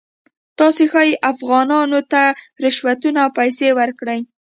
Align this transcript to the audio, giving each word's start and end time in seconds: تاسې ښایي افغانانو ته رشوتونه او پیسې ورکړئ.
تاسې 0.59 0.83
ښایي 0.91 1.15
افغانانو 1.31 1.99
ته 2.11 2.21
رشوتونه 2.63 3.19
او 3.25 3.29
پیسې 3.39 3.67
ورکړئ. 3.79 4.19